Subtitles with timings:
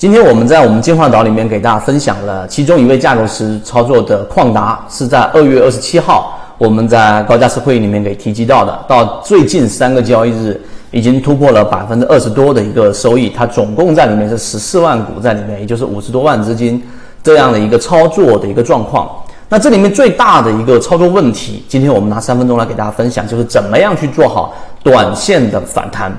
[0.00, 8.82] 今天我们在我们进化岛里面给大家分享了其中一位架构师操作的矿达，是在二月二十七号我们在高价值会议里面给提及到的。
[8.88, 10.58] 到最近三个交易日，
[10.90, 13.28] 已经突破了百分之二十多的一个收益。
[13.28, 16.82] 它总共在里面是十四万股在里面，也就是五十多万资金
[17.22, 19.06] 这样的一个操作的一个状况。
[19.50, 26.10] 那这里面最大的一个操作问题，今天我们拿三分钟来给大家分享，就是怎么样去做好短线的反弹。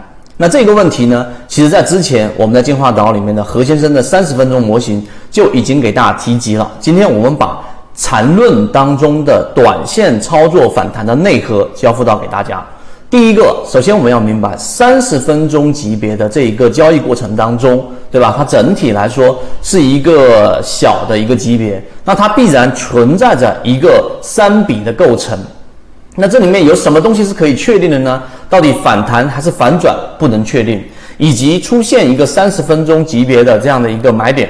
[0.42, 6.68] 那这个问题呢，其实在之前我们在进化岛里面的何先生的三十分钟模型就已经给大家提及了。
[6.80, 7.62] 今天我们把
[7.96, 12.66] 缠论当中的短线操作反弹的内核交付到给大家。
[13.08, 18.34] 第一个，首先我们要明白三十分钟级别的这一个交易过程当中，对吧？
[18.36, 25.38] 它整体来说是一个小的一个级别，那它必然存在着一个三笔的构成。
[26.18, 28.22] 那这里面有什么东西是可以确定的呢？
[28.50, 30.84] 到底反弹还是反转不能确定，
[31.18, 34.50] 以及出现一个三十分钟级别的这样的一个买点，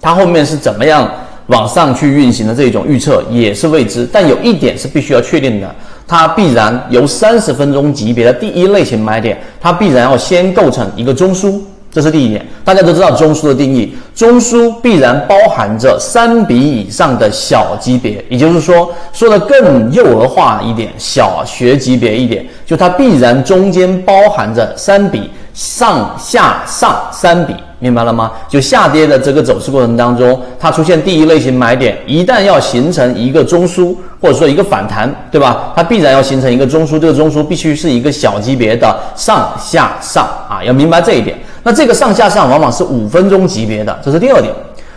[0.00, 1.10] 它后面是怎么样
[1.46, 4.08] 往上去运行的这种预测也是未知。
[4.12, 5.74] 但有一点是必须要确定的，
[6.06, 11.60] 它必然由三十分钟级别的第一类型买点，它必然要先构成一个中枢。
[11.96, 28.30] 这是第一点，大家都知道中枢的定义，中枢必然包含着三笔以上的小级别，也就是说，说的更幼儿化一点，小学级别一点，就它必然中间包含着三笔上下上三笔，明白了吗？
[28.46, 35.72] 就下跌的这个走势过程当中，它出现第一类型买点，一旦要形成一个中枢或者说一个反弹，对吧？
[35.74, 41.34] 它必然要形成一个中枢，这个中枢必须是一个小级别的上下上啊，要明白这一点。
[41.66, 44.54] 那这个上下上往往是五分钟级别的，这是第二点。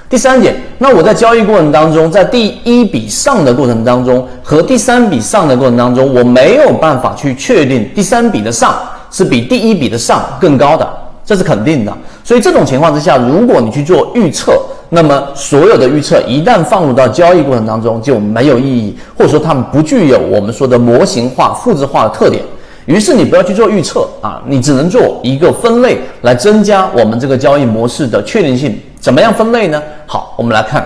[0.08, 8.76] 第三点，那我在交易过程当中，在第一笔上的过程当中和第三笔上的过程当中，我没有办法去确定第三笔的上
[9.10, 10.88] 是比第一笔的上更高的，
[11.26, 11.92] 这是肯定的。
[12.24, 22.44] 所以这种情况之下，如果你去做预测，那么所有的预测一旦放入到交易过程当中就没有意义，或者说它们不具有我们说的模型化、复制化的特点。
[22.90, 28.82] 于是你不要去做预测啊，你只能做一个分类来增加我们这个交易模式的确定性。
[29.00, 29.80] 怎么样分类呢？
[30.08, 30.84] 好，我们来看，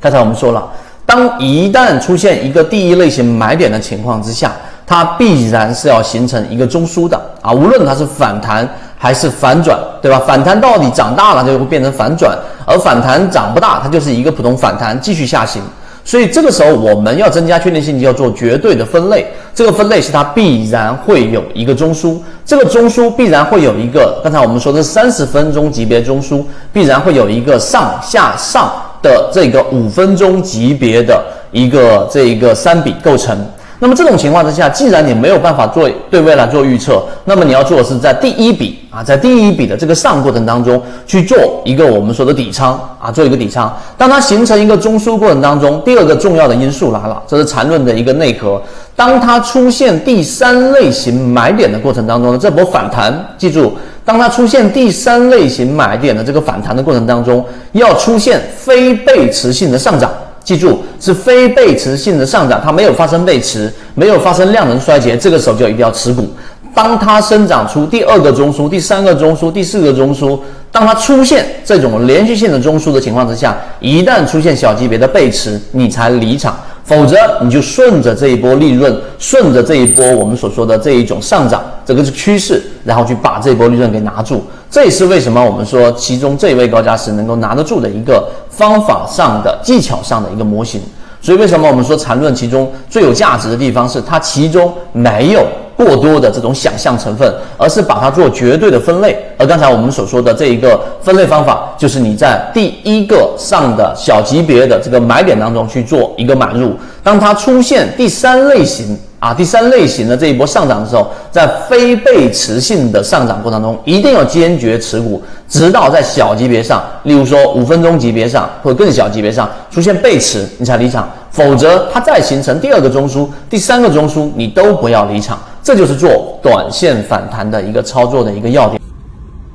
[0.00, 0.66] 刚才我们说了，
[1.04, 4.50] 当一旦出现一个第一类型买点的情况之下，
[4.86, 10.18] 它必然是要形成一个中枢的啊，无论它是反弹还是反转，对吧？
[10.26, 15.60] 反弹到底长大了它就会变成反转，而反弹长不大，它就是一个普通反弹继续下行。
[16.06, 19.26] 所以这个时候我们要增加确定性，就要做绝对的分类。
[19.52, 28.72] 这个分类是它必然会有一个中枢，这个中枢必然会有一个，刚才我们说的三十分钟级别中枢，必然会有一个上下上
[29.02, 33.36] 的这个五分钟级别的一个这一个三笔构成。
[33.78, 43.70] 那么这种情况之下，既然你没有办法做对未来做预测，那么你要做的是在第一笔啊，在第一笔的这个上过程当中去做一个我们说的底仓啊，做一个底仓。
[43.98, 48.60] 当它形成一个中枢过程当中，第二个重要的因素来了，这是缠论的一个内核。
[48.94, 53.74] 当它出现第三类型买点的过程当中，这波反弹，记住，
[54.06, 60.10] 当它出现第三类型买点的这个反弹的过程当中，要出现非背驰性的上涨。
[60.46, 66.24] 记住，是非背驰性的上涨，它没有发生背驰，没有发生量能衰竭，这个时候就一定要持股。
[66.72, 70.38] 当它生长出第二个中枢、第三个中枢、第四个中枢，
[70.70, 76.56] 当它出现这种连续性的中枢的情况之下，一旦出现小级别的背驰，你才离场。
[76.86, 84.44] 否则，你就顺着这一波利润，顺着这一波我们所说的这一种上涨，这个是趋势，然后去把这一波利润给拿住。
[84.70, 90.80] 这也是为什么我们说其中这一位高价师能够拿得住的一个方法上的技巧上的一个模型。
[91.20, 95.44] 所以，为什么我们说缠论其中最有价值的地方是它其中没有。
[95.76, 99.16] 过多的这种想象成分，而是把它做绝对的分类。
[99.36, 106.72] 而刚才我们所说的这一个分类方法，就是你在第一个上的小级别的这个买点当中去做一个买入，
[107.02, 121.06] 当它出现第三类型啊，第三类型的这一波上涨的时候，在非背驰性的上涨过程中，一定要坚决持股，直到在小级别上，例如说五分钟级别上或者更小级别上出现背驰，你才离场。
[121.30, 125.38] 否则，它再形成第二个中枢、第三个中枢，你都不要离场。
[125.66, 128.80] 这就是做短线反弹的一个操作的一个要点。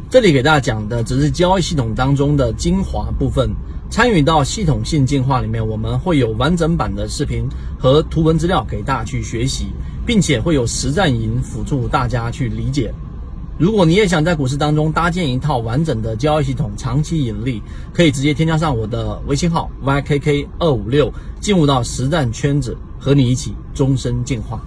[0.10, 3.50] 这里给大家讲的只是交易系统当中的精华部分，
[3.90, 7.48] 参与到系统性进化里面，我们会有完整版的视频
[7.80, 9.68] 和图文资料给大家去学习，
[10.06, 12.94] 并且会有实战营辅助大家去理解。
[13.58, 21.10] 如果你也想在股市当中搭建一套完整的交易系统，长期盈利，可以直接添加上我的微信号 ykk 二五六，
[21.40, 24.60] 进入到实战圈子，和你一起终身进化。